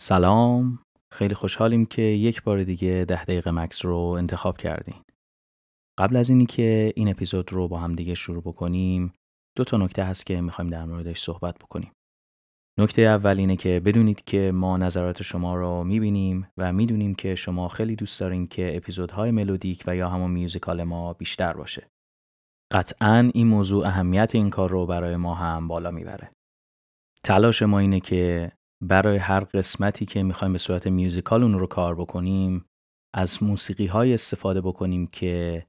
[0.00, 0.78] سلام.
[1.12, 5.02] خیلی خوشحالیم که یک بار دیگه ده دقیقه مکس رو انتخاب کردین.
[5.98, 9.12] قبل از اینی که این اپیزود رو با هم دیگه شروع بکنیم
[9.56, 11.92] دو تا نکته هست که می‌خوایم در موردش صحبت بکنیم.
[12.78, 17.68] نکته اول اینه که بدونید که ما نظرات شما رو می‌بینیم و می‌دونیم که شما
[17.68, 21.88] خیلی دوست دارین که اپیزودهای ملودیک و یا همون میوزیکال ما بیشتر باشه.
[22.72, 26.30] قطعا این موضوع اهمیت این کار رو برای ما هم بالا می‌بره.
[27.24, 28.52] تلاش ما اینه که
[28.88, 32.64] برای هر قسمتی که می‌خوایم به صورت میوزیکال اون رو کار بکنیم
[33.14, 35.66] از موسیقی های استفاده بکنیم که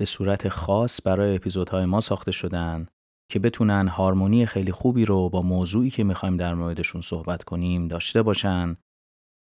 [0.00, 2.86] به صورت خاص برای اپیزودهای ما ساخته شدن
[3.32, 8.22] که بتونن هارمونی خیلی خوبی رو با موضوعی که می‌خوایم در موردشون صحبت کنیم داشته
[8.22, 8.76] باشن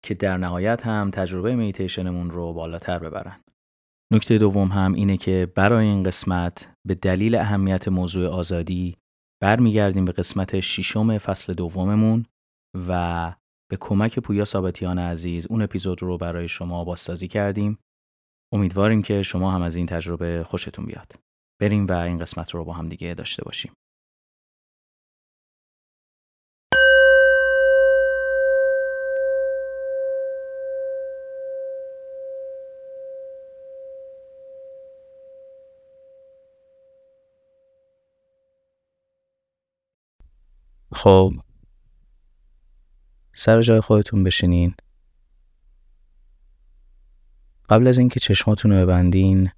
[0.05, 3.43] که در نهایت هم تجربه میتیشنمون رو بالاتر ببرن.
[4.13, 8.97] نکته دوم هم اینه که برای این قسمت به دلیل اهمیت موضوع آزادی
[9.41, 12.25] برمیگردیم به قسمت ششم فصل دوممون
[12.73, 13.33] و
[13.71, 17.79] به کمک پویا ثابتیان عزیز اون اپیزود رو برای شما بازسازی کردیم.
[18.53, 21.13] امیدواریم که شما هم از این تجربه خوشتون بیاد.
[21.61, 23.71] بریم و این قسمت رو با هم دیگه داشته باشیم.
[40.93, 41.31] خب
[43.39, 44.73] سر جای خودتون بشینین.
[47.69, 49.49] قبل از اینکه چشماتون رو ببندین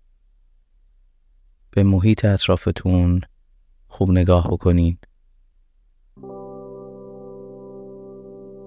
[1.72, 3.22] به محیط اطرافتون
[3.88, 4.98] خوب نگاه بکنین.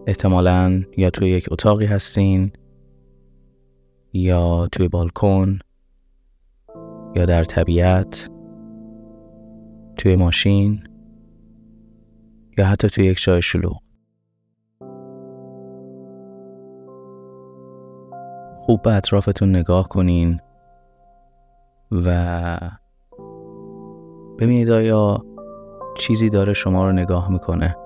[0.06, 2.52] احتمالا یا توی یک اتاقی هستین
[4.12, 5.58] یا توی بالکن
[7.16, 8.30] یا در طبیعت
[9.96, 10.88] توی ماشین
[12.58, 13.84] یا حتی توی یک جای شلوغ.
[18.66, 20.40] خوب به اطرافتون نگاه کنین
[21.92, 22.58] و
[24.38, 25.24] ببینید آیا
[25.96, 27.76] چیزی داره شما رو نگاه می‌کنه.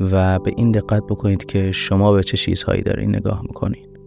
[0.00, 4.00] و به این دقت بکنید که شما به چه چیزهایی دارین نگاه می‌کنید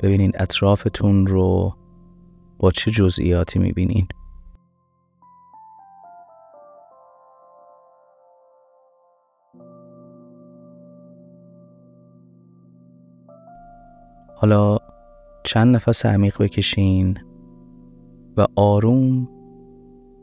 [0.00, 1.74] ببینید اطرافتون رو
[2.58, 4.06] با چه جزئیاتی می‌بینین.
[14.44, 14.78] حالا
[15.44, 17.18] چند نفس عمیق بکشین
[18.36, 19.28] و آروم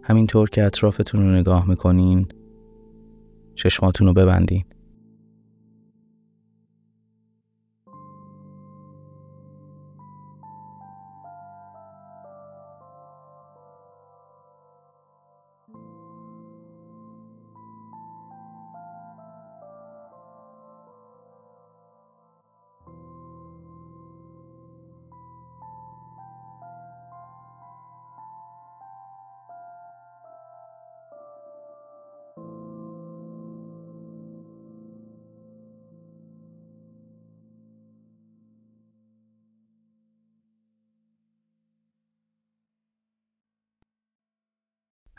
[0.03, 2.27] همینطور که اطرافتون رو نگاه می‌کنین
[3.55, 4.63] چشماتون رو ببندین.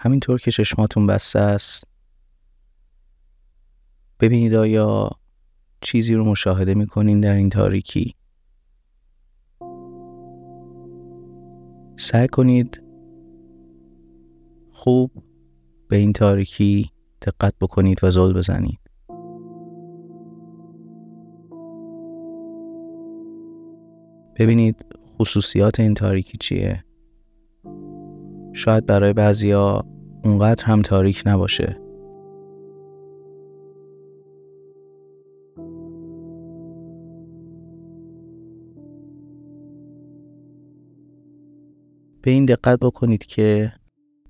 [0.04, 1.84] همینطور که چشماتون بسته است
[4.20, 5.10] ببینید آیا
[5.80, 8.14] چیزی رو مشاهده می‌کنین در این تاریکی.
[11.96, 12.82] سعی کنید
[14.72, 15.10] خوب
[15.88, 16.90] به این تاریکی
[17.22, 18.80] دقت بکنید و زل بزنید.
[24.36, 24.76] ببینید
[25.18, 26.84] خصوصیات این تاریکی چیه.
[28.52, 29.91] شاید برای بعضیا
[30.24, 31.78] اونقدر هم تاریک نباشه.
[42.22, 43.72] به این دقت بکنید که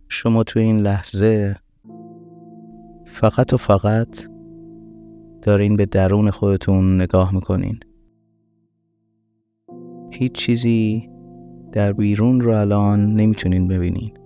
[0.08, 1.56] شما توی این لحظه
[3.06, 4.26] فقط و فقط
[5.42, 7.80] دارین به درون خودتون نگاه می‌کنین.
[10.10, 11.10] هیچ چیزی
[11.72, 14.21] در بیرون رو الان نمی‌تونین ببینین.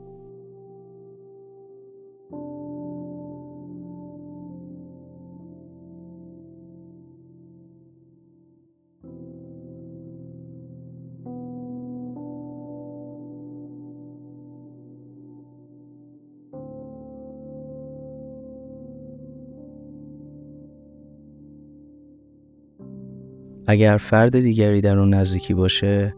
[23.67, 26.15] اگر فرد دیگری در اون نزدیکی باشه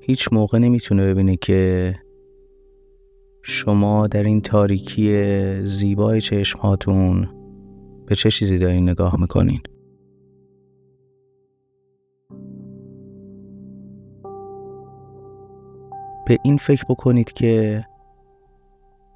[0.00, 1.94] هیچ موقع نمی‌تونه ببینه که
[3.42, 5.12] شما در این تاریکی
[5.64, 7.28] زیبای چشمهاتون
[8.06, 9.60] به چه چیزی دارین نگاه می‌کنین؟
[16.26, 17.84] به این فکر بکنید که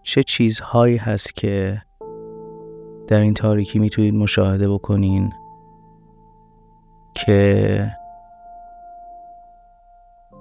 [0.02, 1.82] چه چیزهایی هست که
[3.06, 5.32] در این تاریکی می‌تونید مشاهده بکنین
[7.14, 7.90] که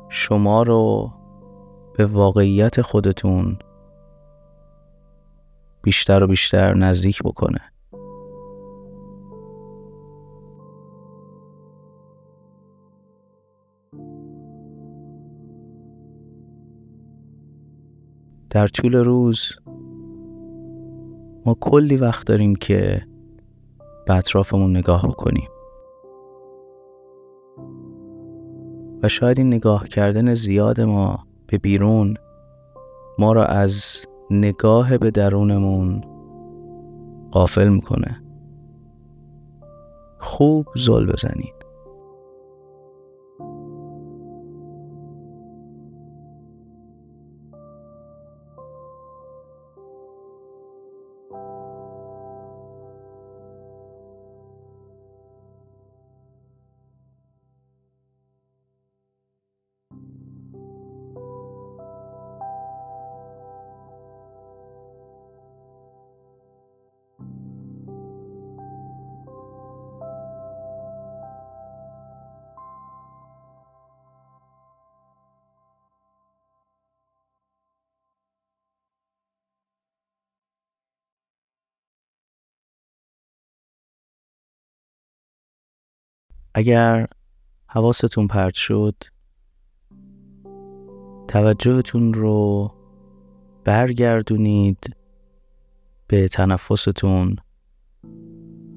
[0.10, 1.12] شما رو
[1.98, 3.60] به واقعیت خودتون
[5.82, 7.60] بیشتر و بیشتر نزدیک بکنه.
[18.50, 19.52] در طول روز
[21.46, 23.08] ما کلی وقت داریم که
[24.08, 25.50] به اطرافمون نگاه بکنیم.
[29.04, 32.14] و شاید این نگاه کردن زیاد ما به بیرون
[33.20, 36.02] ما را از نگاه به درونمون
[37.32, 38.24] قافل می‌کنه.
[40.20, 41.59] خوب زل بزنید
[86.54, 87.08] اگر
[87.68, 88.96] حواستون پرت شد
[91.28, 92.72] توجهتون رو
[93.64, 94.96] برگردونید
[96.08, 97.36] به تنفستون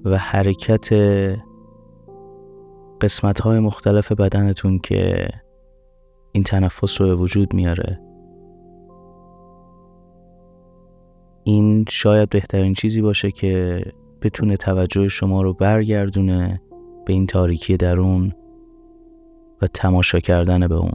[0.04, 0.88] و حرکت
[3.00, 5.28] قسمت های مختلف بدنتون که
[6.32, 8.00] این تنفس رو به وجود میاره.
[11.44, 13.82] این شاید بهترین چیزی باشه که
[14.22, 16.60] بتونه توجه شما رو برگردونه
[17.06, 18.32] به این تاریکی درون
[19.62, 20.92] و تماشا کردن به اون.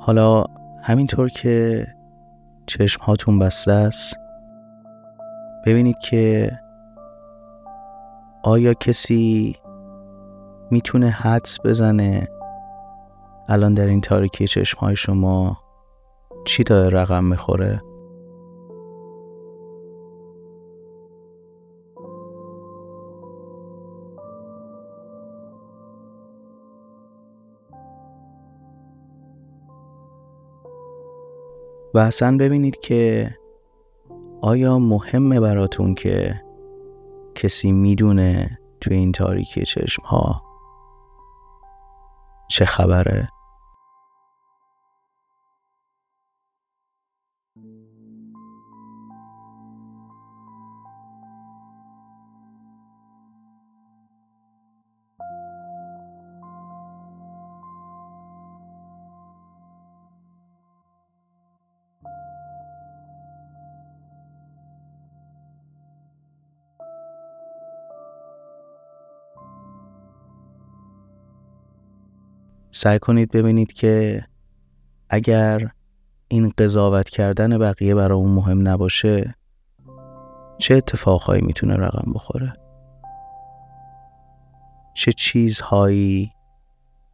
[0.00, 0.44] حالا
[0.82, 1.86] همینطور که
[2.66, 4.16] چشم هاتون بسته است
[5.66, 6.50] ببینید که
[8.42, 9.56] آیا کسی
[10.70, 12.28] می‌تونه حدس بزنه
[13.48, 15.58] الان در این تاریکی چشم های شما
[16.44, 17.82] چی داره رقم می‌خوره؟
[31.94, 33.30] و اصلا ببینید که
[34.40, 36.40] آیا مهمه براتون که
[37.38, 40.42] کسی می‌دونه توی این تاریکی چشم ها
[42.50, 43.28] چه خبره؟
[72.70, 74.24] سعی کنید ببینید که
[75.10, 75.70] اگر
[76.28, 79.34] این قضاوت کردن بقیه برای اون مهم نباشه
[80.58, 82.52] چه اتفاقهایی می‌تونه رقم بخوره؟
[84.94, 86.32] چه چیزهایی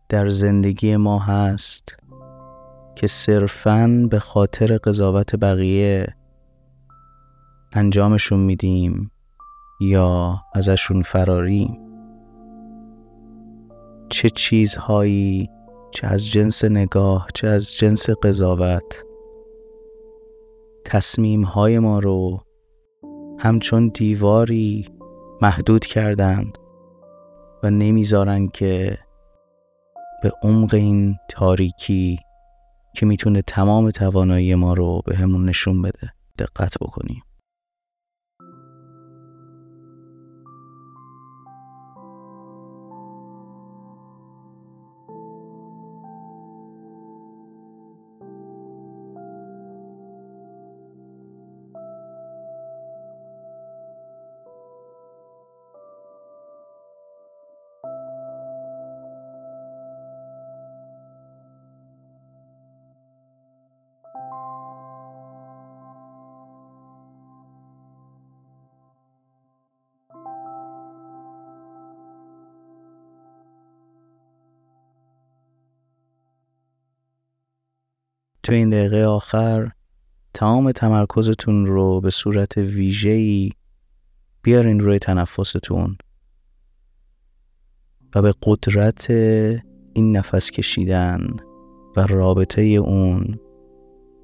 [0.09, 1.97] در زندگی ما هست
[2.95, 6.07] که صرفاً به خاطر قضاوت بقیه
[7.73, 9.11] انجامشون میدیم
[9.81, 11.84] یا ازشون فراریم؟
[14.09, 15.51] چه چیزهایی
[15.91, 19.05] چه از جنس نگاه چه از جنس قضاوت.
[20.85, 22.41] تصمیم های ما رو
[23.39, 24.89] همچون دیواری
[25.43, 26.59] محدود کردند
[27.63, 28.99] و نمی‌ذارن که
[30.23, 32.19] به عمق این تاریکی
[32.97, 37.23] که می‌تونه تمام توانایی ما رو به همون نشون بده دقت بکنیم.
[78.45, 79.71] تو این دقیقه آخر
[80.35, 83.51] تمام تمرکزتون رو به صورت ویژه‌ای
[84.43, 85.99] بیارین روی تنفستون
[88.15, 89.11] و به قدرت
[89.95, 91.27] این نفس کشیدن
[91.97, 93.41] و رابطه اون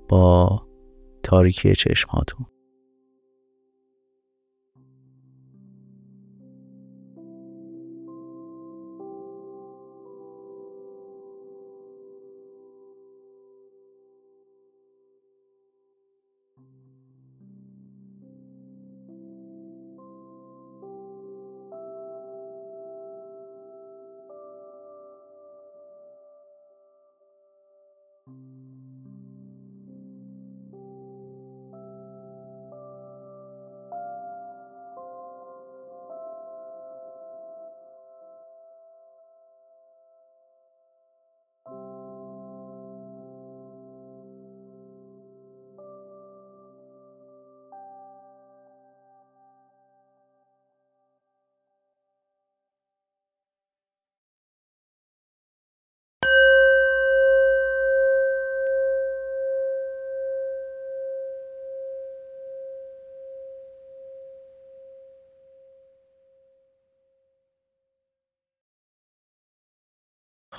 [0.09, 0.63] با
[1.23, 2.47] تاریکی چشماتون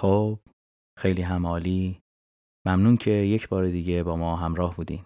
[0.02, 0.40] خب
[1.00, 2.02] خیلی همالی
[2.68, 5.06] ممنون که یک بار دیگه با ما همراه بودین.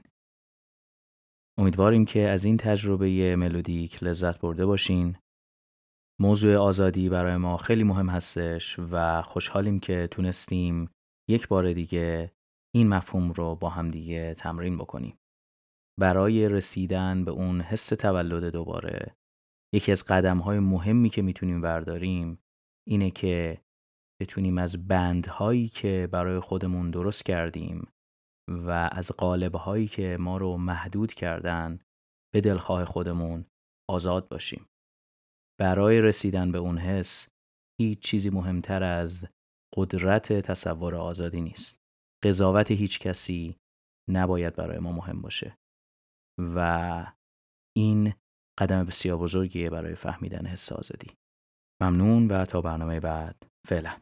[1.60, 5.18] امیدواریم که از این تجربه ملودیک لذت برده باشین.
[6.22, 10.90] موضوع آزادی برای ما خیلی مهم هستش و خوشحالیم که تونستیم
[11.30, 12.32] یک بار دیگه
[12.75, 15.18] این مفهوم رو با هم دیگه تمرین بکنیم.
[16.00, 19.16] برای رسیدن به اون حس تولد دوباره
[19.74, 22.40] یکی از قدم های مهمی که می‌تونیم برداریم
[22.88, 23.65] اینه که
[24.22, 27.88] بتونیم از بندهایی که برای خودمون درست کردیم
[28.50, 31.80] و از قالبهایی که ما رو محدود کردن
[32.34, 33.46] به دلخواه خودمون
[33.90, 34.66] آزاد باشیم.
[35.60, 37.30] برای رسیدن به اون حس
[37.82, 39.28] هیچ چیزی مهمتر از
[39.76, 41.82] قدرت تصور آزادی نیست.
[42.24, 43.58] قضاوت هیچ کسی
[44.10, 45.58] نباید برای ما مهم باشه
[46.40, 47.14] و
[47.78, 48.14] این
[48.60, 51.18] قدم بسیار بزرگیه برای فهمیدن حس آزادی.
[51.82, 53.98] ممنون و تا برنامه بعد فعلا.